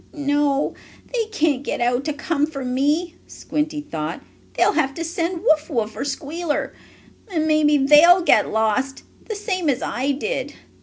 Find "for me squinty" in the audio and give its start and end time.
2.47-3.81